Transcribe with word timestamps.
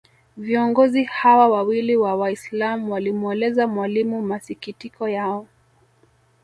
Viongozi 0.37 1.03
hawa 1.03 1.47
wawili 1.47 1.97
wa 1.97 2.15
Waislam 2.15 2.89
walimueleza 2.89 3.67
Mwalimu 3.67 4.21
masikitiko 4.21 5.09
yao 5.09 5.47